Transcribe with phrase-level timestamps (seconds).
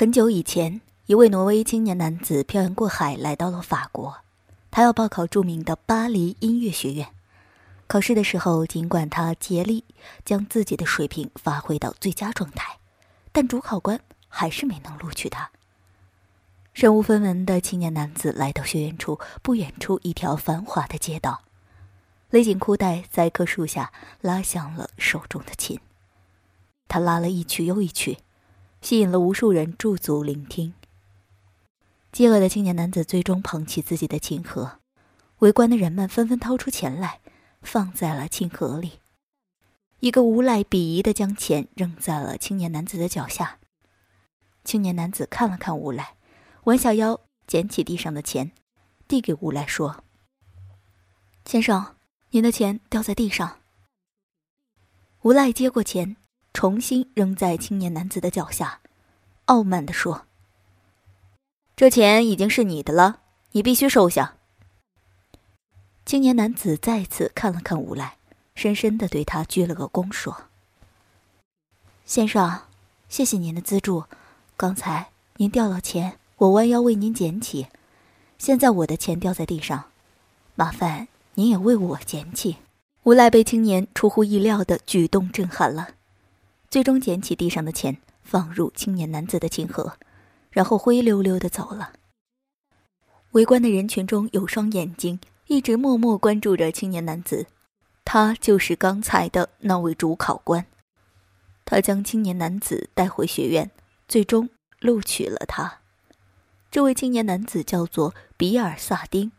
[0.00, 4.16] 很久以前，一位挪威青年男子漂洋过海来到了法国，
[4.70, 7.08] 他要报考著名的巴黎音乐学院。
[7.86, 9.84] 考试的时候，尽管他竭力
[10.24, 12.78] 将自己的水平发挥到最佳状态，
[13.30, 15.50] 但主考官还是没能录取他。
[16.72, 21.42] 身无分文的青年男子来到学院处不远处一条繁华的街道，
[22.30, 23.92] 勒紧裤带，在一棵树下
[24.22, 25.78] 拉响了手中的琴。
[26.88, 28.16] 他拉了一曲又一曲。
[28.80, 30.74] 吸引了无数人驻足聆听。
[32.12, 34.80] 饥饿的青年男子最终捧起自己的琴盒，
[35.38, 37.20] 围观的人们纷纷掏出钱来，
[37.62, 39.00] 放在了琴盒里。
[40.00, 43.58] 一个无赖鄙夷地将钱扔在了青年男子的脚下。
[44.64, 46.16] 青年男子看了看无赖，
[46.64, 48.52] 弯下腰捡起地上的钱，
[49.06, 50.02] 递给无赖说
[51.44, 51.96] ：“先生，
[52.30, 53.58] 您的钱掉在地上。”
[55.22, 56.16] 无赖接过钱。
[56.52, 58.80] 重新扔在青年男子的脚下，
[59.46, 60.26] 傲慢地说
[61.76, 63.20] ：“这钱已经是你的了，
[63.52, 64.34] 你必须收下。”
[66.04, 68.16] 青年男子再次看了看无赖，
[68.54, 70.44] 深深的对他鞠了个躬，说
[72.04, 72.62] ：“先生，
[73.08, 74.04] 谢谢您的资助。
[74.56, 77.68] 刚才您掉了钱，我弯腰为您捡起，
[78.38, 79.90] 现在我的钱掉在地上，
[80.56, 82.56] 麻烦您也为我捡起。”
[83.04, 85.94] 无赖被青年出乎意料的举动震撼了。
[86.70, 89.94] 最终捡起地上的钱，放入青年男子的琴盒，
[90.50, 91.94] 然后灰溜溜的走了。
[93.32, 97.46] 围观的人群中有双眼睛一直默默关注着青年男子，
[98.04, 100.64] 他就是刚才的那位主考官。
[101.64, 103.68] 他将青年男子带回学院，
[104.06, 104.48] 最终
[104.78, 105.80] 录取了他。
[106.70, 109.32] 这位青年男子叫做比尔·萨丁，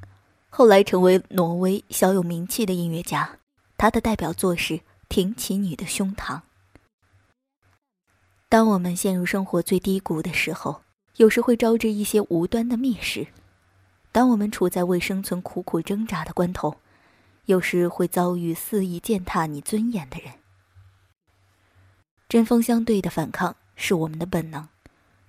[0.50, 3.40] 后来成为挪威小有名气的音乐家。
[3.78, 6.36] 他的代表作是《挺起你的胸膛》。
[8.52, 10.82] 当我们陷入生活最低谷的时候，
[11.16, 13.28] 有时会招致一些无端的蔑视；
[14.12, 16.76] 当我们处在为生存苦苦挣扎的关头，
[17.46, 20.34] 有时会遭遇肆意践踏你尊严的人。
[22.28, 24.68] 针锋相对的反抗是我们的本能，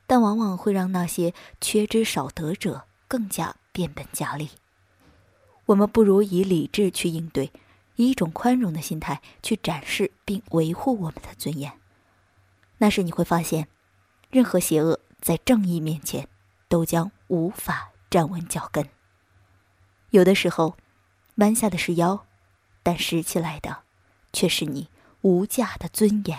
[0.08, 4.50] 但往往会让那些缺之少得者更加变本加厉。
[5.66, 7.52] 我们不如以理智去应对，
[7.94, 11.72] 以一种宽容的心态去展示并维护我们的尊严。
[12.82, 13.68] 那时你会发现，
[14.28, 16.26] 任何邪恶在正义面前
[16.68, 18.84] 都将无法站稳脚跟。
[20.10, 20.76] 有的时候，
[21.36, 22.26] 弯下的是腰，
[22.82, 23.84] 但拾起来的
[24.32, 24.88] 却是你
[25.20, 26.36] 无价的尊严。